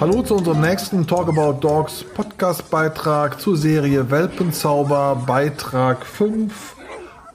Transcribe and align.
Hallo 0.00 0.22
zu 0.22 0.36
unserem 0.36 0.62
nächsten 0.62 1.06
Talk 1.06 1.28
About 1.28 1.60
Dogs 1.60 2.02
Podcast-Beitrag 2.02 3.38
zur 3.38 3.58
Serie 3.58 4.10
Welpenzauber, 4.10 5.22
Beitrag 5.26 6.06
5. 6.06 6.76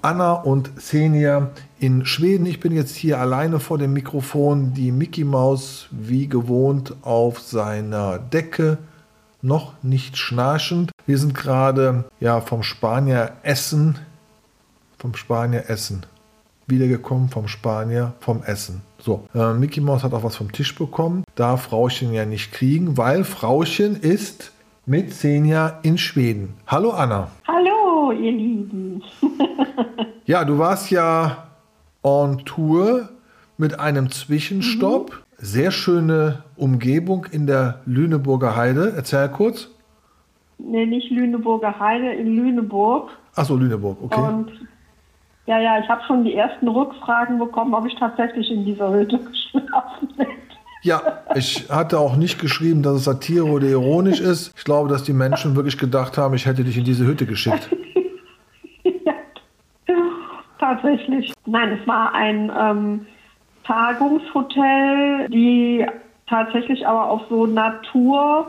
Anna 0.01 0.33
und 0.33 0.75
Xenia 0.75 1.51
in 1.79 2.05
Schweden. 2.05 2.47
Ich 2.47 2.59
bin 2.59 2.71
jetzt 2.71 2.95
hier 2.95 3.19
alleine 3.19 3.59
vor 3.59 3.77
dem 3.77 3.93
Mikrofon. 3.93 4.73
Die 4.73 4.91
Mickey 4.91 5.23
Maus 5.23 5.87
wie 5.91 6.27
gewohnt 6.27 6.95
auf 7.03 7.39
seiner 7.39 8.17
Decke, 8.17 8.79
noch 9.45 9.73
nicht 9.83 10.17
schnarchend. 10.17 10.91
Wir 11.05 11.17
sind 11.17 11.35
gerade 11.35 12.05
ja 12.19 12.41
vom 12.41 12.63
Spanier 12.63 13.33
Essen, 13.43 13.99
vom 14.97 15.15
Spanier 15.15 15.69
Essen 15.69 16.05
wiedergekommen 16.67 17.29
vom 17.29 17.47
Spanier 17.47 18.13
vom 18.19 18.43
Essen. 18.43 18.81
So, 18.99 19.27
äh, 19.35 19.53
Mickey 19.53 19.81
Mouse 19.81 20.03
hat 20.03 20.13
auch 20.13 20.23
was 20.23 20.35
vom 20.35 20.51
Tisch 20.51 20.75
bekommen, 20.75 21.23
darf 21.35 21.63
Frauchen 21.63 22.13
ja 22.13 22.25
nicht 22.25 22.51
kriegen, 22.51 22.97
weil 22.97 23.23
Frauchen 23.23 23.97
ist 23.97 24.51
mit 24.85 25.13
Senja 25.13 25.79
in 25.83 25.97
Schweden. 25.97 26.55
Hallo 26.67 26.91
Anna. 26.91 27.29
Hallo, 27.47 28.11
ihr 28.11 28.31
Lieben. 28.31 29.03
ja, 30.25 30.43
du 30.43 30.57
warst 30.57 30.89
ja 30.89 31.49
on 32.01 32.45
Tour 32.45 33.09
mit 33.57 33.79
einem 33.79 34.11
Zwischenstopp. 34.11 35.11
Mhm. 35.11 35.24
Sehr 35.37 35.71
schöne 35.71 36.43
Umgebung 36.55 37.25
in 37.31 37.45
der 37.45 37.81
Lüneburger 37.85 38.55
Heide. 38.55 38.93
Erzähl 38.95 39.29
kurz. 39.29 39.69
Nee, 40.57 40.85
nicht 40.85 41.11
Lüneburger 41.11 41.77
Heide, 41.79 42.13
in 42.13 42.35
Lüneburg. 42.35 43.09
Achso, 43.35 43.55
Lüneburg, 43.55 43.97
okay. 44.01 44.21
Und 44.21 44.51
ja, 45.45 45.59
ja, 45.59 45.79
ich 45.79 45.87
habe 45.89 46.01
schon 46.07 46.23
die 46.23 46.33
ersten 46.33 46.67
Rückfragen 46.67 47.37
bekommen, 47.37 47.73
ob 47.73 47.85
ich 47.85 47.95
tatsächlich 47.95 48.49
in 48.49 48.65
dieser 48.65 48.91
Hütte 48.91 49.19
geschlafen 49.19 50.09
hätte. 50.17 50.31
Ja, 50.81 51.01
ich 51.35 51.69
hatte 51.69 51.99
auch 51.99 52.15
nicht 52.15 52.39
geschrieben, 52.39 52.83
dass 52.83 52.95
es 52.95 53.03
Satire 53.05 53.45
oder 53.45 53.67
ironisch 53.67 54.19
ist. 54.19 54.53
Ich 54.55 54.63
glaube, 54.63 54.87
dass 54.87 55.03
die 55.03 55.13
Menschen 55.13 55.55
wirklich 55.55 55.77
gedacht 55.77 56.17
haben, 56.17 56.35
ich 56.35 56.45
hätte 56.45 56.63
dich 56.63 56.77
in 56.77 56.83
diese 56.83 57.05
Hütte 57.05 57.25
geschickt. 57.25 57.69
ja, 58.83 59.13
tatsächlich. 60.59 61.33
Nein, 61.45 61.79
es 61.79 61.87
war 61.87 62.13
ein 62.13 62.51
ähm, 62.55 63.05
Tagungshotel, 63.65 65.29
die 65.29 65.85
tatsächlich 66.27 66.87
aber 66.87 67.09
auf 67.09 67.21
so 67.29 67.45
Natur 67.45 68.47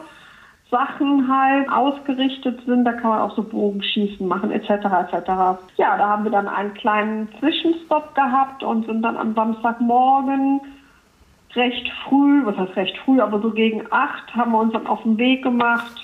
Sachen 0.71 1.29
halt 1.29 1.71
ausgerichtet 1.71 2.61
sind. 2.67 2.85
Da 2.85 2.93
kann 2.93 3.11
man 3.11 3.21
auch 3.21 3.35
so 3.37 3.43
Bogenschießen 3.43 4.27
machen 4.27 4.51
etc. 4.51 4.71
etc. 4.71 5.29
Ja, 5.77 5.97
da 5.97 6.09
haben 6.09 6.25
wir 6.25 6.33
dann 6.33 6.49
einen 6.49 6.75
kleinen 6.75 7.29
Zwischenstopp 7.39 8.15
gehabt 8.15 8.63
und 8.63 8.87
sind 8.87 9.03
dann 9.03 9.17
am 9.17 9.35
Samstagmorgen 9.35 10.61
recht 11.55 11.91
früh, 12.05 12.45
was 12.45 12.57
heißt 12.57 12.77
recht 12.77 12.99
früh, 12.99 13.21
aber 13.21 13.41
so 13.41 13.51
gegen 13.51 13.85
acht 13.91 14.35
haben 14.35 14.53
wir 14.53 14.59
uns 14.59 14.73
dann 14.73 14.87
auf 14.87 15.03
den 15.03 15.17
Weg 15.17 15.43
gemacht 15.43 16.03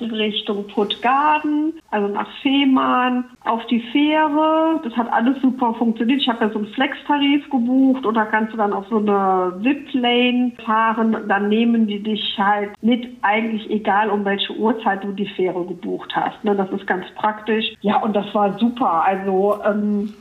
Richtung 0.00 0.66
Puttgarden, 0.68 1.74
also 1.90 2.08
nach 2.08 2.28
Fehmarn, 2.42 3.24
auf 3.44 3.66
die 3.66 3.80
Fähre. 3.92 4.80
Das 4.84 4.96
hat 4.96 5.12
alles 5.12 5.40
super 5.42 5.74
funktioniert. 5.74 6.20
Ich 6.20 6.28
habe 6.28 6.44
ja 6.44 6.50
so 6.50 6.58
einen 6.58 6.68
Flex-Tarif 6.68 7.48
gebucht 7.50 8.04
und 8.06 8.14
da 8.14 8.24
kannst 8.24 8.52
du 8.52 8.56
dann 8.56 8.72
auf 8.72 8.86
so 8.88 8.98
eine 8.98 9.58
Zip-Lane 9.62 10.52
fahren. 10.64 11.16
Dann 11.28 11.48
nehmen 11.48 11.86
die 11.86 12.02
dich 12.02 12.38
halt 12.38 12.70
mit, 12.82 13.06
eigentlich 13.22 13.70
egal 13.70 14.10
um 14.10 14.24
welche 14.24 14.54
Uhrzeit 14.54 15.04
du 15.04 15.12
die 15.12 15.28
Fähre 15.28 15.64
gebucht 15.64 16.14
hast. 16.14 16.42
Ne, 16.44 16.54
das 16.54 16.70
ist 16.70 16.86
ganz 16.86 17.06
praktisch. 17.14 17.74
Ja, 17.80 18.02
und 18.02 18.14
das 18.14 18.32
war 18.34 18.58
super. 18.58 19.04
Also, 19.04 19.58
ähm, 19.64 20.14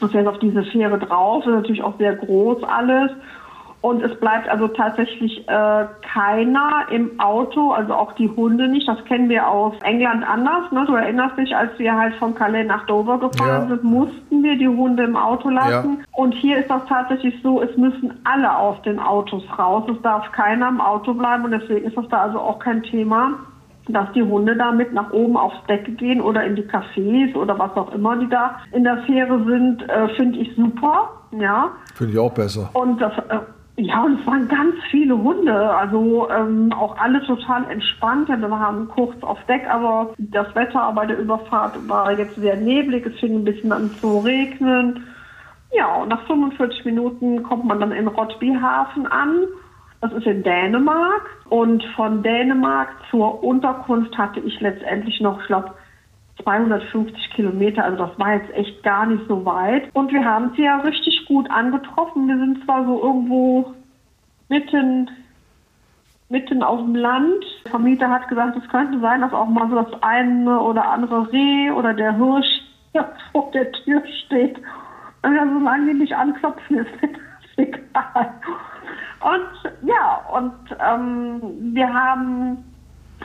du 0.00 0.08
fährst 0.08 0.28
auf 0.28 0.38
diese 0.38 0.64
Fähre 0.64 0.98
drauf, 0.98 1.46
ist 1.46 1.52
natürlich 1.52 1.82
auch 1.82 1.96
sehr 1.98 2.14
groß 2.14 2.62
alles. 2.64 3.10
Und 3.86 4.02
es 4.02 4.18
bleibt 4.18 4.48
also 4.48 4.66
tatsächlich 4.66 5.48
äh, 5.48 5.84
keiner 6.12 6.86
im 6.90 7.20
Auto, 7.20 7.70
also 7.70 7.94
auch 7.94 8.14
die 8.14 8.28
Hunde 8.28 8.66
nicht. 8.66 8.88
Das 8.88 9.04
kennen 9.04 9.28
wir 9.28 9.48
aus 9.48 9.74
England 9.84 10.28
anders. 10.28 10.72
Ne? 10.72 10.84
Du 10.88 10.94
erinnerst 10.94 11.38
dich, 11.38 11.54
als 11.54 11.78
wir 11.78 11.96
halt 11.96 12.16
von 12.16 12.34
Calais 12.34 12.64
nach 12.64 12.84
Dover 12.86 13.20
gefahren 13.20 13.62
ja. 13.62 13.68
sind, 13.68 13.84
mussten 13.84 14.42
wir 14.42 14.58
die 14.58 14.66
Hunde 14.66 15.04
im 15.04 15.14
Auto 15.14 15.50
lassen. 15.50 15.98
Ja. 16.00 16.04
Und 16.16 16.34
hier 16.34 16.58
ist 16.58 16.68
das 16.68 16.84
tatsächlich 16.88 17.40
so, 17.44 17.62
es 17.62 17.76
müssen 17.76 18.12
alle 18.24 18.56
aus 18.56 18.82
den 18.82 18.98
Autos 18.98 19.44
raus. 19.56 19.84
Es 19.88 20.02
darf 20.02 20.32
keiner 20.32 20.66
im 20.66 20.80
Auto 20.80 21.14
bleiben 21.14 21.44
und 21.44 21.52
deswegen 21.52 21.86
ist 21.86 21.96
das 21.96 22.08
da 22.08 22.22
also 22.22 22.40
auch 22.40 22.58
kein 22.58 22.82
Thema 22.82 23.34
dass 23.88 24.12
die 24.14 24.22
Hunde 24.24 24.56
da 24.56 24.72
mit 24.72 24.92
nach 24.92 25.12
oben 25.12 25.36
aufs 25.36 25.64
Deck 25.68 25.96
gehen 25.96 26.20
oder 26.20 26.42
in 26.42 26.56
die 26.56 26.64
Cafés 26.64 27.36
oder 27.36 27.56
was 27.56 27.70
auch 27.76 27.92
immer, 27.92 28.16
die 28.16 28.28
da 28.28 28.56
in 28.72 28.82
der 28.82 28.98
Fähre 29.04 29.44
sind, 29.44 29.88
äh, 29.88 30.08
finde 30.16 30.40
ich 30.40 30.56
super. 30.56 31.10
Ja. 31.30 31.70
Finde 31.94 32.14
ich 32.14 32.18
auch 32.18 32.32
besser. 32.32 32.68
Und 32.72 33.00
das, 33.00 33.12
äh, 33.28 33.38
ja, 33.78 34.02
und 34.04 34.20
es 34.20 34.26
waren 34.26 34.48
ganz 34.48 34.74
viele 34.90 35.18
Hunde, 35.18 35.70
also 35.76 36.30
ähm, 36.30 36.72
auch 36.72 36.96
alle 36.96 37.22
total 37.26 37.70
entspannt. 37.70 38.28
Wir 38.28 38.50
waren 38.50 38.88
kurz 38.88 39.22
auf 39.22 39.38
Deck, 39.44 39.68
aber 39.68 40.14
das 40.16 40.54
Wetter 40.54 40.90
bei 40.94 41.04
der 41.04 41.18
Überfahrt 41.18 41.86
war 41.86 42.10
jetzt 42.18 42.36
sehr 42.36 42.56
neblig, 42.56 43.04
es 43.04 43.20
fing 43.20 43.34
ein 43.34 43.44
bisschen 43.44 43.72
an 43.72 43.90
zu 44.00 44.20
regnen. 44.20 45.04
Ja, 45.72 45.96
und 45.96 46.08
nach 46.08 46.26
45 46.26 46.86
Minuten 46.86 47.42
kommt 47.42 47.66
man 47.66 47.78
dann 47.78 47.92
in 47.92 48.08
Rotbyhafen 48.08 49.06
an. 49.06 49.42
Das 50.00 50.10
ist 50.12 50.26
in 50.26 50.42
Dänemark. 50.42 51.28
Und 51.50 51.84
von 51.96 52.22
Dänemark 52.22 52.88
zur 53.10 53.44
Unterkunft 53.44 54.16
hatte 54.16 54.40
ich 54.40 54.58
letztendlich 54.60 55.20
noch, 55.20 55.40
ich 55.42 55.46
glaube, 55.48 55.72
250 56.46 57.30
Kilometer, 57.30 57.84
also 57.84 58.06
das 58.06 58.18
war 58.20 58.34
jetzt 58.34 58.54
echt 58.54 58.82
gar 58.84 59.04
nicht 59.04 59.26
so 59.26 59.44
weit. 59.44 59.90
Und 59.94 60.12
wir 60.12 60.24
haben 60.24 60.52
sie 60.54 60.62
ja 60.62 60.78
richtig 60.78 61.26
gut 61.26 61.50
angetroffen. 61.50 62.28
Wir 62.28 62.38
sind 62.38 62.64
zwar 62.64 62.86
so 62.86 63.02
irgendwo 63.02 63.74
mitten, 64.48 65.10
mitten 66.28 66.62
auf 66.62 66.78
dem 66.78 66.94
Land. 66.94 67.44
Der 67.64 67.72
Vermieter 67.72 68.08
hat 68.08 68.28
gesagt, 68.28 68.56
es 68.56 68.68
könnte 68.68 69.00
sein, 69.00 69.22
dass 69.22 69.32
auch 69.32 69.46
mal 69.46 69.68
so 69.68 69.74
das 69.74 70.02
eine 70.04 70.60
oder 70.60 70.88
andere 70.88 71.32
Reh 71.32 71.72
oder 71.72 71.92
der 71.92 72.16
Hirsch 72.16 72.62
vor 73.32 73.50
der 73.50 73.72
Tür 73.72 74.02
steht. 74.24 74.56
Und 75.22 75.34
ja, 75.34 75.44
solange 75.52 75.92
die 75.92 75.98
nicht 75.98 76.14
anklopfen, 76.14 76.78
ist 76.78 76.90
das 77.02 77.10
egal. 77.56 78.32
Und 79.20 79.72
ja, 79.82 80.20
und 80.32 80.54
ähm, 80.78 81.74
wir 81.74 81.92
haben 81.92 82.64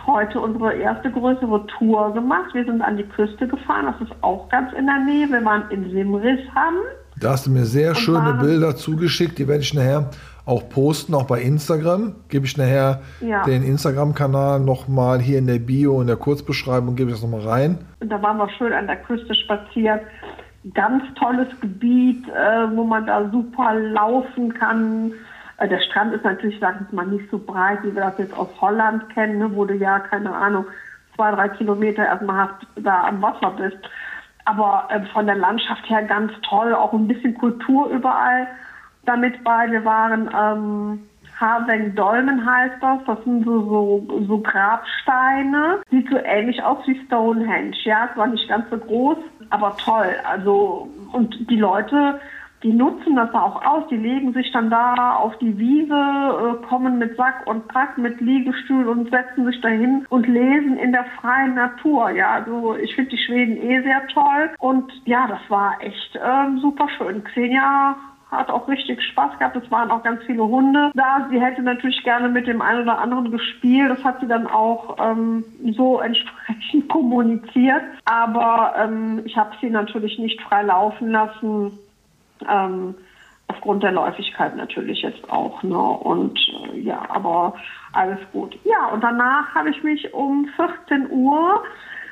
heute 0.06 0.40
unsere 0.40 0.74
erste 0.74 1.12
größere 1.12 1.66
Tour 1.68 2.14
gemacht. 2.14 2.54
Wir 2.54 2.66
sind 2.66 2.82
an 2.82 2.98
die 2.98 3.04
Küste 3.04 3.48
gefahren, 3.48 3.86
das 3.86 4.08
ist 4.08 4.16
auch 4.22 4.50
ganz 4.50 4.74
in 4.74 4.86
der 4.86 5.00
Nähe. 5.00 5.28
Wir 5.30 5.44
waren 5.44 5.70
in 5.70 5.90
Simrishamn. 5.92 6.76
Da 7.20 7.32
hast 7.32 7.46
du 7.46 7.52
mir 7.52 7.66
sehr 7.66 7.94
schöne 7.94 8.34
Bilder 8.42 8.76
zugeschickt, 8.76 9.38
die 9.38 9.48
werde 9.48 9.62
ich 9.62 9.74
nachher 9.74 10.10
auch 10.46 10.70
posten, 10.70 11.14
auch 11.14 11.28
bei 11.28 11.42
Instagram. 11.42 12.16
Gebe 12.30 12.46
ich 12.46 12.58
nachher 12.58 13.02
ja. 13.22 13.44
den 13.44 13.64
Instagram-Kanal 13.64 14.60
nochmal 14.60 15.20
hier 15.20 15.38
in 15.38 15.48
der 15.48 15.60
Bio, 15.60 16.02
in 16.02 16.08
der 16.08 16.16
Kurzbeschreibung, 16.16 16.96
gebe 16.96 17.12
ich 17.12 17.18
das 17.18 17.24
nochmal 17.24 17.48
rein. 17.48 17.78
Und 18.00 18.10
da 18.10 18.22
waren 18.22 18.38
wir 18.38 18.50
schön 18.58 18.74
an 18.74 18.88
der 18.88 18.98
Küste 18.98 19.36
spaziert. 19.36 20.02
Ganz 20.74 21.04
tolles 21.16 21.48
Gebiet, 21.60 22.28
äh, 22.28 22.76
wo 22.76 22.84
man 22.84 23.06
da 23.06 23.30
super 23.32 23.74
laufen 23.76 24.54
kann 24.54 25.14
der 25.68 25.80
Strand 25.82 26.14
ist 26.14 26.24
natürlich, 26.24 26.60
sag 26.60 26.82
ich 26.82 26.92
mal, 26.92 27.06
nicht 27.06 27.30
so 27.30 27.38
breit, 27.38 27.80
wie 27.84 27.94
wir 27.94 28.04
das 28.04 28.18
jetzt 28.18 28.38
aus 28.38 28.50
Holland 28.60 29.10
kennen, 29.14 29.40
ne, 29.40 29.56
wo 29.56 29.66
du 29.66 29.76
ja, 29.76 30.00
keine 30.00 30.34
Ahnung, 30.34 30.66
zwei, 31.16 31.32
drei 31.32 31.50
Kilometer 31.50 32.06
erstmal 32.06 32.48
hast, 32.48 32.66
da 32.76 33.06
am 33.06 33.22
Wasser 33.22 33.52
bist. 33.52 33.78
Aber 34.46 34.88
äh, 34.90 35.02
von 35.14 35.26
der 35.26 35.36
Landschaft 35.36 35.88
her 35.90 36.04
ganz 36.04 36.32
toll, 36.42 36.74
auch 36.74 36.94
ein 36.94 37.08
bisschen 37.08 37.36
Kultur 37.36 37.90
überall 37.90 38.48
damit 39.06 39.44
bei. 39.44 39.70
Wir 39.70 39.84
waren 39.86 40.30
ähm, 40.36 41.08
Haveng 41.40 41.96
Dolmen 41.96 42.46
heißt 42.46 42.82
das. 42.82 43.00
Das 43.06 43.24
sind 43.24 43.44
so, 43.46 43.62
so, 43.62 44.24
so 44.28 44.38
Grabsteine. 44.40 45.82
Sieht 45.90 46.10
so 46.10 46.18
ähnlich 46.18 46.62
aus 46.64 46.78
wie 46.86 47.04
Stonehenge. 47.06 47.76
Ja, 47.84 48.10
es 48.12 48.18
war 48.18 48.28
nicht 48.28 48.48
ganz 48.48 48.70
so 48.70 48.78
groß, 48.78 49.18
aber 49.50 49.76
toll. 49.78 50.16
Also, 50.24 50.88
und 51.12 51.50
die 51.50 51.58
Leute 51.58 52.20
die 52.64 52.74
nutzen 52.74 53.16
das 53.16 53.34
auch 53.34 53.64
aus, 53.66 53.88
die 53.90 53.98
legen 53.98 54.34
sich 54.34 54.52
dann 54.52 54.70
da 54.70 55.16
auf 55.16 55.38
die 55.40 55.58
Wiese, 55.58 55.94
äh, 55.94 56.68
kommen 56.68 57.00
mit 57.00 57.16
Sack 57.18 57.48
und 57.48 57.68
Pack, 57.68 57.98
mit 57.98 58.22
Liegestuhl 58.22 58.88
und 58.88 59.10
setzen 59.10 59.46
sich 59.46 59.60
dahin 59.62 60.06
und 60.10 60.28
lesen 60.28 60.78
in 60.78 60.92
der 60.92 61.06
freien 61.20 61.56
Natur. 61.56 62.12
Ja, 62.12 62.32
also 62.32 62.76
ich 62.76 62.96
finde 62.96 63.12
die 63.12 63.18
Schweden 63.18 63.58
eh 63.58 63.82
sehr 63.82 64.08
toll 64.08 64.52
und 64.60 64.92
ja, 65.06 65.28
das 65.28 65.42
war 65.50 65.78
echt 65.82 66.20
ähm, 66.24 66.60
super 66.60 66.88
schön. 66.98 67.24
Xenia 67.24 67.96
hat 68.32 68.50
auch 68.50 68.68
richtig 68.68 69.02
Spaß 69.04 69.38
gehabt. 69.40 69.58
Es 69.58 69.70
waren 69.70 69.92
auch 69.92 70.04
ganz 70.04 70.24
viele 70.24 70.44
Hunde 70.44 70.92
da. 70.94 71.28
Sie 71.30 71.42
hätte 71.42 71.62
natürlich 71.62 72.02
gerne 72.04 72.30
mit 72.30 72.48
dem 72.48 72.62
einen 72.62 72.84
oder 72.84 73.00
anderen 73.00 73.30
gespielt. 73.30 73.92
Das 73.92 74.04
hat 74.04 74.22
sie 74.22 74.28
dann 74.28 74.48
auch 74.48 74.96
ähm, 75.00 75.44
so 75.76 76.00
entsprechend 76.00 76.88
kommuniziert. 76.90 77.84
Aber 78.06 78.74
ähm, 78.78 79.22
ich 79.26 79.36
habe 79.36 79.52
sie 79.60 79.70
natürlich 79.70 80.18
nicht 80.18 80.42
frei 80.42 80.64
laufen 80.64 81.10
lassen. 81.12 81.78
Ähm, 82.50 82.96
aufgrund 83.48 83.84
der 83.84 83.92
Läufigkeit 83.92 84.56
natürlich 84.56 85.02
jetzt 85.02 85.30
auch. 85.30 85.62
Ne? 85.64 85.78
Und 85.78 86.40
äh, 86.74 86.80
ja, 86.80 87.06
aber 87.10 87.54
alles 87.94 88.20
gut. 88.32 88.58
Ja, 88.64 88.88
und 88.94 89.04
danach 89.04 89.54
habe 89.54 89.70
ich 89.70 89.84
mich 89.84 90.14
um 90.14 90.48
14 90.56 91.12
Uhr 91.12 91.64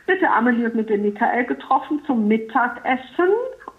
mit 0.10 0.22
der 0.22 0.36
Amelie 0.36 0.66
und 0.66 0.76
mit 0.76 0.90
dem 0.90 1.04
Michael 1.04 1.46
getroffen 1.46 2.02
zum 2.06 2.28
Mittagessen. 2.28 3.30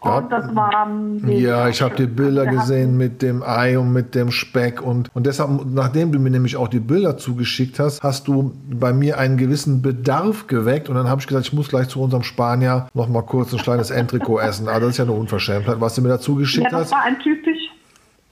Und 0.01 0.33
das 0.33 0.55
war 0.55 0.89
Ja, 1.27 1.69
ich 1.69 1.83
habe 1.83 1.95
die 1.95 2.07
Bilder 2.07 2.47
gesehen 2.47 2.97
mit 2.97 3.21
dem 3.21 3.43
Ei 3.43 3.79
und 3.79 3.93
mit 3.93 4.15
dem 4.15 4.31
Speck 4.31 4.81
und, 4.81 5.11
und 5.15 5.27
deshalb, 5.27 5.51
nachdem 5.67 6.11
du 6.11 6.19
mir 6.19 6.31
nämlich 6.31 6.57
auch 6.57 6.69
die 6.69 6.81
Bilder 6.81 7.19
zugeschickt 7.19 7.79
hast, 7.79 8.03
hast 8.03 8.27
du 8.27 8.55
bei 8.71 8.95
mir 8.95 9.19
einen 9.19 9.37
gewissen 9.37 9.83
Bedarf 9.83 10.47
geweckt 10.47 10.89
und 10.89 10.95
dann 10.95 11.07
habe 11.11 11.21
ich 11.21 11.27
gesagt, 11.27 11.47
ich 11.49 11.53
muss 11.53 11.69
gleich 11.69 11.89
zu 11.89 12.01
unserem 12.01 12.23
Spanier 12.23 12.87
noch 12.95 13.09
mal 13.09 13.21
kurz 13.23 13.53
ein 13.53 13.59
kleines 13.59 13.91
Entricot 13.91 14.41
essen. 14.49 14.69
Aber 14.69 14.81
das 14.81 14.91
ist 14.91 14.99
ja 14.99 15.05
eine 15.05 15.13
Unverschämtheit, 15.13 15.81
was 15.81 15.95
du 15.97 16.01
mir 16.03 16.09
dazu 16.09 16.35
geschickt 16.37 16.65
Ja, 16.65 16.71
das 16.71 16.81
hast. 16.85 16.93
war 16.93 17.03
ein 17.05 17.19
typisch, 17.19 17.61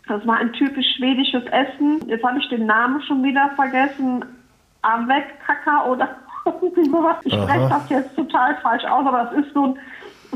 das 0.09 0.27
war 0.27 0.39
ein 0.39 0.53
typisch 0.55 0.87
schwedisches 0.97 1.43
Essen. 1.53 2.01
Jetzt 2.09 2.25
habe 2.25 2.39
ich 2.39 2.49
den 2.49 2.65
Namen 2.65 3.03
schon 3.03 3.23
wieder 3.23 3.51
vergessen. 3.56 4.25
Avec 4.81 5.25
Kaka 5.47 5.85
oder. 5.91 6.09
Ich 7.25 7.32
spreche 7.32 7.69
das 7.69 7.88
jetzt 7.88 8.17
total 8.17 8.56
falsch 8.62 8.85
aus, 8.85 9.06
aber 9.06 9.25
das 9.25 9.44
ist 9.44 9.55
so 9.55 9.67
ein, 9.67 9.79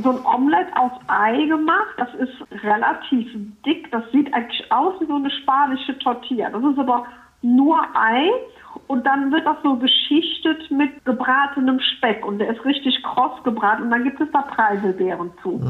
so 0.03 0.11
ein 0.11 0.25
Omelett 0.25 0.69
aus 0.77 0.93
Ei 1.07 1.47
gemacht. 1.47 1.95
Das 1.97 2.09
ist 2.15 2.65
relativ 2.65 3.29
dick. 3.65 3.91
Das 3.91 4.03
sieht 4.13 4.33
eigentlich 4.35 4.71
aus 4.71 5.01
wie 5.01 5.07
so 5.07 5.17
eine 5.17 5.31
spanische 5.31 5.99
Tortilla. 5.99 6.51
Das 6.51 6.63
ist 6.63 6.79
aber 6.79 7.05
nur 7.43 7.79
Ei. 7.95 8.29
Und 8.87 9.07
dann 9.07 9.31
wird 9.33 9.47
das 9.47 9.57
so 9.63 9.77
beschichtet 9.77 10.71
mit 10.71 11.05
gebratenem 11.05 11.79
Speck. 11.81 12.25
Und 12.27 12.39
der 12.39 12.51
ist 12.51 12.65
richtig 12.65 13.03
kross 13.03 13.43
gebraten. 13.45 13.85
Und 13.85 13.91
dann 13.91 14.05
gibt 14.05 14.21
es 14.21 14.31
da 14.33 14.43
Preiselbeeren 14.43 15.31
zu. 15.43 15.61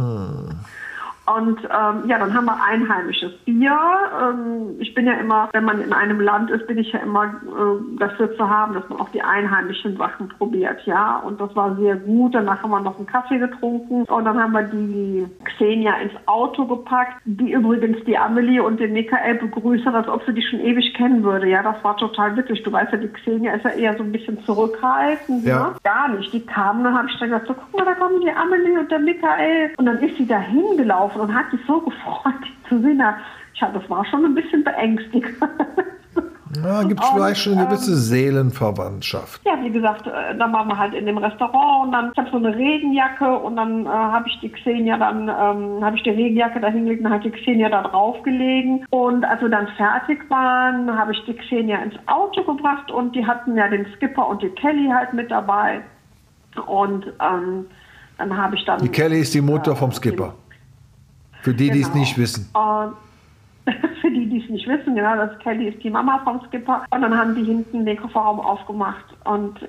Und 1.24 1.60
ähm, 1.62 2.08
ja, 2.08 2.18
dann 2.18 2.34
haben 2.34 2.46
wir 2.46 2.58
einheimisches 2.60 3.32
Bier. 3.44 3.78
Ähm, 4.20 4.76
ich 4.80 4.92
bin 4.94 5.06
ja 5.06 5.14
immer, 5.14 5.48
wenn 5.52 5.64
man 5.64 5.80
in 5.80 5.92
einem 5.92 6.20
Land 6.20 6.50
ist, 6.50 6.66
bin 6.66 6.78
ich 6.78 6.92
ja 6.92 6.98
immer 6.98 7.26
äh, 7.26 7.98
dafür 7.98 8.36
zu 8.36 8.48
haben, 8.48 8.74
dass 8.74 8.88
man 8.88 9.00
auch 9.00 9.08
die 9.10 9.22
einheimischen 9.22 9.96
Sachen 9.96 10.28
probiert, 10.28 10.84
ja. 10.84 11.18
Und 11.18 11.40
das 11.40 11.54
war 11.54 11.76
sehr 11.76 11.94
gut. 11.96 12.34
Danach 12.34 12.62
haben 12.62 12.70
wir 12.70 12.80
noch 12.80 12.96
einen 12.96 13.06
Kaffee 13.06 13.38
getrunken 13.38 14.02
und 14.02 14.24
dann 14.24 14.42
haben 14.42 14.52
wir 14.52 14.64
die 14.64 15.26
Xenia 15.44 15.94
ins 15.98 16.12
Auto 16.26 16.66
gepackt, 16.66 17.22
die 17.24 17.52
übrigens 17.52 18.04
die 18.04 18.18
Amelie 18.18 18.60
und 18.60 18.80
den 18.80 18.92
Michael 18.92 19.36
begrüßt 19.36 19.86
hat, 19.86 19.94
als 19.94 20.08
ob 20.08 20.24
sie 20.26 20.34
die 20.34 20.42
schon 20.42 20.60
ewig 20.60 20.92
kennen 20.94 21.22
würde. 21.22 21.48
Ja, 21.48 21.62
das 21.62 21.82
war 21.84 21.96
total 21.96 22.36
witzig. 22.36 22.64
Du 22.64 22.72
weißt 22.72 22.92
ja, 22.92 22.98
die 22.98 23.08
Xenia 23.08 23.54
ist 23.54 23.64
ja 23.64 23.70
eher 23.70 23.96
so 23.96 24.02
ein 24.02 24.10
bisschen 24.10 24.42
zurückhaltend. 24.44 25.44
Ja. 25.44 25.68
Ne? 25.68 25.74
Gar 25.84 26.08
nicht. 26.08 26.32
Die 26.32 26.44
kamen, 26.44 26.82
dann 26.82 26.98
habe 26.98 27.08
ich 27.08 27.18
dann 27.20 27.30
gesagt, 27.30 27.46
so, 27.46 27.54
guck 27.54 27.78
mal, 27.78 27.84
da 27.84 27.94
kommen 27.94 28.20
die 28.20 28.30
Amelie 28.30 28.80
und 28.80 28.90
der 28.90 28.98
Michael. 28.98 29.70
Und 29.76 29.86
dann 29.86 29.98
ist 30.00 30.16
sie 30.16 30.26
da 30.26 30.40
hingelaufen 30.40 31.11
und 31.16 31.34
hat 31.34 31.50
sich 31.50 31.60
so 31.66 31.80
gefreut, 31.80 32.34
die 32.44 32.68
zu 32.68 32.80
sehen. 32.80 32.98
Ja, 32.98 33.70
das 33.72 33.88
war 33.88 34.04
schon 34.06 34.24
ein 34.24 34.34
bisschen 34.34 34.64
beängstigend. 34.64 35.36
Ja, 36.62 36.82
gibt 36.82 37.02
es 37.02 37.08
vielleicht 37.08 37.40
schon 37.40 37.54
eine 37.54 37.62
ähm, 37.62 37.68
gewisse 37.68 37.96
Seelenverwandtschaft. 37.96 39.40
Ja, 39.46 39.56
wie 39.62 39.70
gesagt, 39.70 40.06
äh, 40.06 40.36
dann 40.36 40.52
waren 40.52 40.68
wir 40.68 40.76
halt 40.76 40.92
in 40.92 41.06
dem 41.06 41.16
Restaurant 41.16 41.86
und 41.86 41.92
dann 41.92 42.10
ich 42.12 42.18
habe 42.18 42.30
so 42.30 42.36
eine 42.36 42.54
Regenjacke 42.54 43.38
und 43.38 43.56
dann 43.56 43.86
äh, 43.86 43.88
habe 43.88 44.28
ich 44.28 44.38
die 44.40 44.50
Xenia 44.50 44.98
dann 44.98 45.28
ähm, 45.28 45.82
habe 45.82 45.96
ich 45.96 46.02
die 46.02 46.10
Regenjacke 46.10 46.60
da 46.60 46.68
hingelegt 46.68 47.04
und 47.04 47.10
hat 47.10 47.24
die 47.24 47.30
Xenia 47.30 47.70
da 47.70 47.82
draufgelegen 47.82 48.84
und 48.90 49.24
als 49.24 49.40
wir 49.40 49.48
dann 49.48 49.68
fertig 49.76 50.28
waren, 50.28 50.94
habe 50.94 51.12
ich 51.12 51.24
die 51.24 51.34
Xenia 51.34 51.78
ins 51.78 51.96
Auto 52.06 52.42
gebracht 52.42 52.90
und 52.90 53.16
die 53.16 53.26
hatten 53.26 53.56
ja 53.56 53.68
den 53.68 53.86
Skipper 53.96 54.28
und 54.28 54.42
die 54.42 54.50
Kelly 54.50 54.88
halt 54.88 55.14
mit 55.14 55.30
dabei 55.30 55.80
und 56.66 57.06
ähm, 57.06 57.66
dann 58.18 58.36
habe 58.36 58.56
ich 58.56 58.64
dann 58.66 58.82
Die 58.82 58.90
Kelly 58.90 59.20
ist 59.20 59.32
die 59.32 59.40
Mutter 59.40 59.72
äh, 59.72 59.76
vom 59.76 59.90
Skipper. 59.90 60.34
Für 61.42 61.52
die, 61.52 61.70
die 61.70 61.80
es 61.80 61.88
Genau. 61.88 62.00
nicht 62.00 62.18
wissen. 62.18 62.48
Und 62.54 62.94
für 64.00 64.10
die, 64.10 64.28
die 64.28 64.42
es 64.42 64.50
nicht 64.50 64.66
wissen, 64.66 64.94
genau, 64.94 65.16
das 65.16 65.38
Kelly 65.40 65.68
ist 65.68 65.82
die 65.82 65.90
Mama 65.90 66.20
vom 66.24 66.40
Skipper. 66.46 66.84
Und 66.90 67.02
dann 67.02 67.16
haben 67.16 67.34
die 67.34 67.44
hinten 67.44 67.84
den 67.84 67.96
Kofferraum 67.96 68.40
aufgemacht. 68.40 69.04
Und 69.24 69.68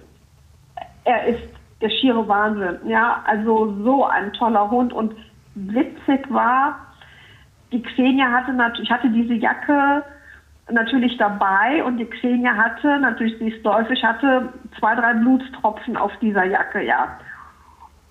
er 1.04 1.25
ist 1.25 1.44
der 1.81 1.90
schiere 1.90 2.28
Wahnsinn. 2.28 2.78
Ja, 2.88 3.24
also 3.25 3.75
so 3.84 4.06
ein 4.06 4.31
toller 4.34 4.70
Hund. 4.72 4.94
Und 4.94 5.14
witzig 5.56 6.25
war, 6.30 6.80
die 7.72 7.81
Xenia 7.81 8.31
hatte 8.31 8.54
natürlich, 8.54 8.90
ich 8.90 8.92
hatte 8.92 9.10
diese 9.10 9.34
Jacke 9.34 10.04
natürlich 10.72 11.18
dabei 11.18 11.84
und 11.84 11.98
die 11.98 12.06
Xenia 12.06 12.56
hatte, 12.56 13.00
natürlich 13.00 13.38
sie 13.38 13.50
ist 13.50 13.64
läufig, 13.66 14.04
hatte 14.04 14.50
zwei, 14.80 14.96
drei 14.96 15.14
Blutstropfen 15.14 15.98
auf 15.98 16.12
dieser 16.22 16.46
Jacke, 16.46 16.84
ja. 16.84 17.18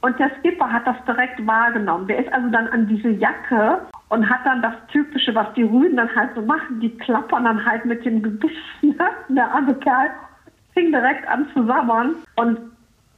Und 0.02 0.18
der 0.18 0.30
Skipper 0.38 0.70
hat 0.70 0.86
das 0.86 0.96
direkt 1.06 1.46
wahrgenommen. 1.46 2.08
Der 2.08 2.18
ist 2.18 2.32
also 2.32 2.48
dann 2.48 2.66
an 2.68 2.88
diese 2.88 3.08
Jacke 3.08 3.80
und 4.08 4.28
hat 4.28 4.44
dann 4.44 4.60
das 4.60 4.74
Typische, 4.88 5.34
was 5.34 5.52
die 5.54 5.62
Rüden 5.62 5.96
dann 5.96 6.14
halt 6.14 6.34
so 6.34 6.42
machen, 6.42 6.80
die 6.80 6.90
klappern 6.98 7.44
dann 7.44 7.64
halt 7.64 7.84
mit 7.84 8.04
dem 8.04 8.22
Gebiss. 8.22 8.50
Ne? 8.82 9.08
Der 9.28 9.50
arme 9.50 9.74
Kerl 9.76 10.10
fing 10.74 10.90
direkt 10.90 11.26
an 11.28 11.46
zu 11.54 11.64
sabbern 11.64 12.16
und 12.36 12.58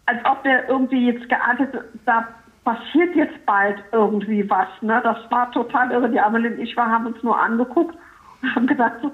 als 0.06 0.19
ob 0.25 0.42
der 0.44 0.69
irgendwie 0.69 1.10
jetzt 1.10 1.26
hätte, 1.58 1.84
da 2.04 2.28
passiert 2.64 3.16
jetzt 3.16 3.44
bald 3.46 3.82
irgendwie 3.92 4.48
was. 4.48 4.69
Ne? 4.82 5.00
Das 5.02 5.16
war 5.30 5.50
total 5.52 5.90
irre. 5.90 6.10
Die 6.10 6.20
Amelie 6.20 6.50
und 6.50 6.58
ich 6.60 6.76
war, 6.76 6.90
haben 6.90 7.06
uns 7.06 7.22
nur 7.22 7.38
angeguckt 7.40 7.96
und 8.42 8.54
haben 8.54 8.66
gedacht, 8.66 8.94
so, 9.02 9.10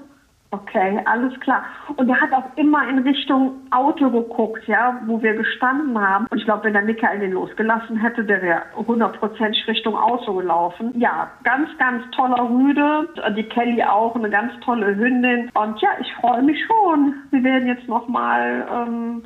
okay, 0.51 1.01
alles 1.05 1.37
klar. 1.39 1.63
Und 1.95 2.09
er 2.09 2.19
hat 2.19 2.33
auch 2.33 2.45
immer 2.55 2.87
in 2.87 2.99
Richtung 2.99 3.61
Auto 3.71 4.09
geguckt, 4.09 4.67
ja, 4.67 5.01
wo 5.05 5.21
wir 5.21 5.33
gestanden 5.33 5.99
haben. 5.99 6.27
Und 6.29 6.37
ich 6.37 6.45
glaube, 6.45 6.65
wenn 6.65 6.73
der 6.73 6.83
Michael 6.83 7.19
den 7.19 7.31
losgelassen 7.31 7.97
hätte, 7.97 8.23
der 8.23 8.41
wäre 8.41 8.63
hundertprozentig 8.75 9.67
Richtung 9.67 9.97
Auto 9.97 10.33
gelaufen. 10.33 10.91
Ja, 10.97 11.31
ganz, 11.43 11.69
ganz 11.77 12.03
toller 12.11 12.49
Rüde. 12.49 13.09
Die 13.35 13.43
Kelly 13.43 13.83
auch, 13.83 14.15
eine 14.15 14.29
ganz 14.29 14.53
tolle 14.63 14.95
Hündin. 14.95 15.49
Und 15.53 15.81
ja, 15.81 15.89
ich 15.99 16.13
freue 16.15 16.41
mich 16.41 16.63
schon. 16.65 17.15
Wir 17.31 17.43
werden 17.43 17.67
jetzt 17.67 17.87
nochmal 17.87 18.67
ähm, 18.71 19.23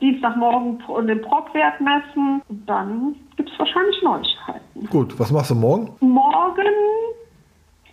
Dienstagmorgen 0.00 0.78
den 1.06 1.22
Prockwert 1.22 1.80
messen. 1.80 2.42
Und 2.48 2.68
dann 2.68 3.16
gibt 3.36 3.50
es 3.50 3.58
wahrscheinlich 3.58 4.02
Neuigkeiten. 4.02 4.86
Gut, 4.90 5.18
was 5.18 5.32
machst 5.32 5.50
du 5.50 5.54
morgen? 5.54 5.90
Morgen 6.00 6.66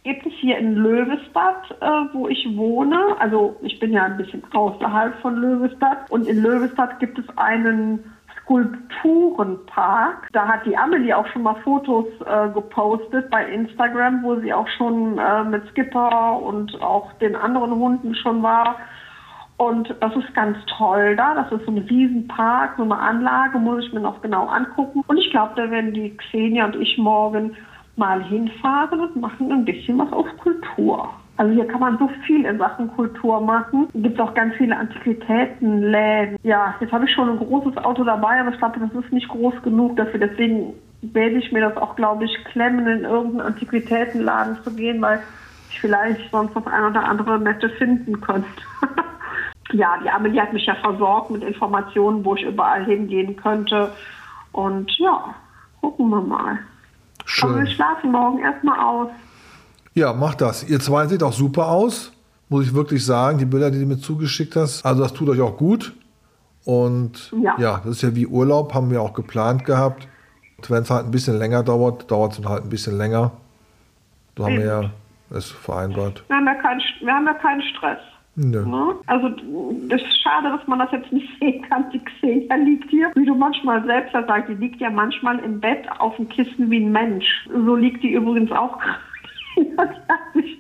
gibt 0.06 0.26
es 0.26 0.34
hier 0.34 0.58
in 0.60 0.76
Löwesbad, 0.76 1.72
äh, 1.82 1.86
wo 2.14 2.28
ich 2.28 2.48
wohne. 2.56 3.00
Also 3.20 3.58
ich 3.64 3.80
bin 3.80 3.92
ja 3.92 4.04
ein 4.04 4.18
bisschen 4.18 4.44
außerhalb 4.54 5.20
von 5.20 5.36
Löwesbad. 5.36 6.10
Und 6.12 6.28
in 6.28 6.44
Löwesbad 6.44 7.00
gibt 7.00 7.18
es 7.18 7.26
einen 7.38 8.04
Skulpturenpark. 8.40 10.30
Da 10.32 10.48
hat 10.48 10.66
die 10.68 10.78
Amelie 10.78 11.18
auch 11.18 11.26
schon 11.28 11.42
mal 11.42 11.56
Fotos 11.64 12.06
äh, 12.24 12.50
gepostet 12.54 13.32
bei 13.32 13.46
Instagram, 13.46 14.22
wo 14.22 14.36
sie 14.36 14.54
auch 14.54 14.68
schon 14.78 15.18
äh, 15.18 15.44
mit 15.44 15.68
Skipper 15.70 16.40
und 16.40 16.80
auch 16.84 17.12
den 17.14 17.36
anderen 17.36 17.72
Hunden 17.72 18.14
schon 18.14 18.44
war. 18.44 18.76
Und 19.58 19.96
das 20.02 20.16
ist 20.16 20.36
ganz 20.36 20.58
toll 20.78 21.16
da. 21.16 21.34
Das 21.34 21.52
ist 21.52 21.66
so 21.66 21.72
ein 21.72 21.80
Riesenpark, 21.80 22.76
so 22.78 22.84
eine 22.84 23.00
Anlage, 23.00 23.58
muss 23.58 23.84
ich 23.84 23.92
mir 23.92 24.02
noch 24.02 24.22
genau 24.22 24.46
angucken. 24.46 25.04
Und 25.08 25.18
ich 25.18 25.32
glaube, 25.32 25.54
da 25.56 25.72
werden 25.72 25.94
die 25.94 26.16
Xenia 26.16 26.66
und 26.66 26.76
ich 26.76 26.96
morgen 27.00 27.56
mal 27.96 28.24
hinfahren 28.24 29.00
und 29.00 29.16
machen 29.16 29.52
ein 29.52 29.66
bisschen 29.66 29.98
was 29.98 30.12
auf 30.12 30.28
Kultur. 30.38 31.10
Also 31.38 31.54
hier 31.54 31.68
kann 31.68 31.82
man 31.82 31.98
so 31.98 32.10
viel 32.26 32.46
in 32.46 32.58
Sachen 32.58 32.88
Kultur 32.96 33.42
machen. 33.42 33.88
Es 33.94 34.04
gibt 34.04 34.20
auch 34.22 34.34
ganz 34.34 34.56
viele 34.56 34.78
Antiquitätenläden. 34.78 36.38
Ja, 36.44 36.76
jetzt 36.80 36.94
habe 36.94 37.06
ich 37.06 37.12
schon 37.12 37.30
ein 37.30 37.38
großes 37.38 37.78
Auto 37.78 38.04
dabei, 38.04 38.40
aber 38.40 38.52
ich 38.52 38.58
glaube, 38.58 38.80
das 38.80 39.04
ist 39.04 39.12
nicht 39.12 39.28
groß 39.28 39.62
genug 39.64 39.98
dafür. 39.98 40.20
Deswegen 40.20 40.74
werde 41.02 41.36
ich 41.36 41.52
mir 41.52 41.62
das 41.62 41.76
auch, 41.78 41.96
glaube 41.96 42.24
ich, 42.26 42.44
klemmen, 42.46 42.88
in 42.88 43.04
irgendeinen 43.04 43.48
Antiquitätenladen 43.48 44.58
zu 44.64 44.74
gehen, 44.74 45.02
weil 45.02 45.22
ich 45.70 45.82
vielleicht 45.82 46.32
sonst 46.32 46.56
das 46.56 46.66
ein 46.68 46.86
oder 46.86 47.04
andere 47.04 47.38
nette 47.38 47.70
finden 47.70 48.22
könnte. 48.22 48.48
ja, 49.74 49.98
die 50.02 50.10
Amelie 50.10 50.42
hat 50.42 50.54
mich 50.54 50.66
ja 50.66 50.76
versorgt 50.76 51.32
mit 51.32 51.44
Informationen, 51.44 52.24
wo 52.24 52.36
ich 52.36 52.44
überall 52.44 52.86
hingehen 52.86 53.36
könnte. 53.36 53.92
Und 54.54 54.90
ja, 54.98 55.36
gucken 55.82 56.10
wir 56.10 56.22
mal. 56.22 56.60
Aber 57.42 57.56
wir 57.56 57.66
Schön. 57.66 57.76
schlafen 57.76 58.12
morgen 58.12 58.40
erstmal 58.40 58.80
aus. 58.80 59.10
Ja, 59.94 60.14
mach 60.14 60.36
das. 60.36 60.64
Ihr 60.68 60.80
zwei 60.80 61.08
seht 61.08 61.24
auch 61.24 61.34
super 61.34 61.68
aus, 61.70 62.12
muss 62.50 62.66
ich 62.66 62.74
wirklich 62.74 63.06
sagen. 63.06 63.38
Die 63.38 63.46
Bilder, 63.46 63.72
die 63.72 63.80
du 63.80 63.86
mir 63.86 63.98
zugeschickt 63.98 64.56
hast. 64.56 64.86
Also 64.86 65.02
das 65.04 65.14
tut 65.14 65.30
euch 65.30 65.42
auch 65.42 65.58
gut. 65.58 65.94
Und 66.66 67.32
ja, 67.42 67.56
Ja. 67.58 67.82
das 67.84 67.98
ist 67.98 68.02
ja 68.02 68.16
wie 68.16 68.28
Urlaub, 68.28 68.74
haben 68.74 68.90
wir 68.92 69.02
auch 69.02 69.14
geplant 69.14 69.66
gehabt. 69.66 70.08
Wenn 70.68 70.82
es 70.84 70.90
halt 70.90 71.06
ein 71.06 71.12
bisschen 71.12 71.38
länger 71.38 71.62
dauert, 71.64 72.10
dauert 72.10 72.32
es 72.34 72.42
dann 72.42 72.50
halt 72.50 72.64
ein 72.64 72.70
bisschen 72.70 72.98
länger. 72.98 73.32
So 74.38 74.46
haben 74.46 74.58
wir 74.58 74.66
ja 74.66 74.90
es 75.30 75.50
vereinbart. 75.52 76.24
Wir 76.28 76.38
haben 76.38 76.46
ja 76.46 76.56
keinen, 76.56 76.82
wir 77.02 77.14
haben 77.14 77.26
ja 77.26 77.34
keinen 77.36 77.62
Stress. 77.62 78.00
Ne? 78.36 78.96
Also 79.08 79.30
das 79.88 80.02
ist 80.02 80.22
schade, 80.22 80.50
dass 80.50 80.68
man 80.68 80.80
das 80.80 80.92
jetzt 80.92 81.12
nicht 81.12 81.28
sehen 81.40 81.62
kann. 81.70 81.90
Die 81.92 82.00
Xenia 82.04 82.56
liegt 82.56 82.90
hier, 82.90 83.12
wie 83.16 83.26
du 83.26 83.34
manchmal 83.34 83.84
selbst 83.86 84.12
sagst, 84.12 84.50
die 84.50 84.56
liegt 84.56 84.82
ja 84.82 84.90
manchmal 84.90 85.40
im 85.40 85.60
Bett 85.60 85.88
auf 86.00 86.16
dem 86.18 86.28
Kissen 86.28 86.70
wie 86.70 86.80
ein 86.80 86.92
Mensch. 86.92 87.48
So 87.50 87.76
liegt 87.76 88.04
die 88.04 88.12
übrigens 88.12 88.52
auch 88.52 88.78
gerade. 88.80 89.00
Die 89.56 89.78
hat 89.78 90.34
sich 90.34 90.60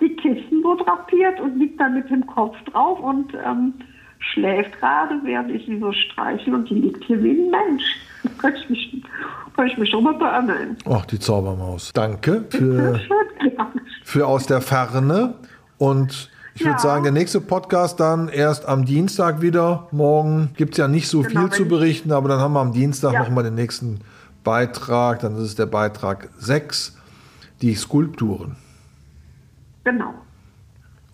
die 0.00 0.16
Kissen 0.16 0.62
so 0.62 0.74
drapiert 0.76 1.40
und 1.40 1.58
liegt 1.58 1.78
da 1.78 1.88
mit 1.90 2.08
dem 2.08 2.26
Kopf 2.26 2.56
drauf 2.64 2.98
und 3.00 3.34
ähm, 3.44 3.74
schläft 4.18 4.78
gerade, 4.80 5.20
während 5.24 5.50
ich 5.50 5.66
sie 5.66 5.78
so 5.78 5.92
streiche 5.92 6.50
und 6.52 6.70
die 6.70 6.74
liegt 6.74 7.04
hier 7.04 7.22
wie 7.22 7.32
ein 7.32 7.50
Mensch. 7.50 7.84
Da 8.22 8.28
könnte 8.38 8.60
ich 8.60 8.68
mich, 8.68 9.02
könnte 9.56 9.72
ich 9.72 9.78
mich 9.78 9.90
schon 9.90 10.04
mal 10.04 10.12
beömmeln. 10.12 10.76
Ach, 10.86 11.06
die 11.06 11.18
Zaubermaus. 11.18 11.90
Danke 11.94 12.44
für, 12.50 13.00
für 14.04 14.26
aus 14.26 14.46
der 14.46 14.60
Ferne. 14.60 15.36
Und 15.78 16.30
Ich 16.54 16.62
würde 16.62 16.72
Ja. 16.72 16.78
sagen, 16.78 17.02
der 17.04 17.12
nächste 17.12 17.40
Podcast 17.40 18.00
dann 18.00 18.28
erst 18.28 18.66
am 18.66 18.84
Dienstag 18.84 19.40
wieder. 19.40 19.88
Morgen 19.92 20.50
gibt 20.56 20.72
es 20.74 20.78
ja 20.78 20.88
nicht 20.88 21.08
so 21.08 21.22
Genau, 21.22 21.42
viel 21.42 21.50
zu 21.50 21.64
berichten, 21.66 22.12
aber 22.12 22.28
dann 22.28 22.40
haben 22.40 22.52
wir 22.52 22.60
am 22.60 22.72
Dienstag 22.72 23.12
Ja. 23.12 23.20
nochmal 23.22 23.44
den 23.44 23.54
nächsten 23.54 24.00
Beitrag. 24.44 25.20
Dann 25.20 25.34
ist 25.36 25.42
es 25.42 25.54
der 25.54 25.66
Beitrag 25.66 26.28
6, 26.38 26.96
die 27.62 27.74
Skulpturen. 27.74 28.56
Genau. 29.84 30.12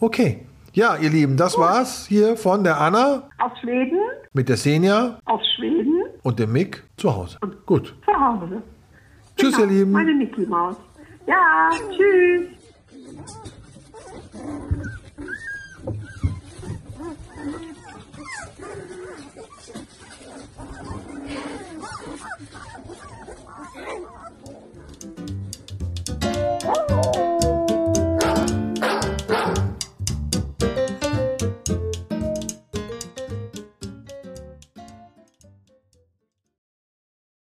Okay. 0.00 0.46
Ja, 0.72 0.96
ihr 0.96 1.08
Lieben, 1.10 1.36
das 1.36 1.56
war's 1.56 2.06
hier 2.06 2.36
von 2.36 2.62
der 2.62 2.78
Anna 2.80 3.22
Aus 3.38 3.52
Schweden, 3.62 3.98
mit 4.34 4.48
der 4.50 4.58
Senja 4.58 5.18
aus 5.24 5.40
Schweden, 5.56 6.02
und 6.22 6.38
dem 6.38 6.52
Mick 6.52 6.84
zu 6.98 7.14
Hause. 7.14 7.38
Gut. 7.64 7.94
zu 8.04 8.12
Hause. 8.12 8.62
Tschüss, 9.36 9.54
Genau, 9.56 9.68
ihr 9.70 9.72
Lieben. 9.78 9.92
Meine 9.92 10.12
Mickey 10.14 10.44
Maus. 10.46 10.76
Ja, 11.26 11.70
tschüss. 11.90 12.48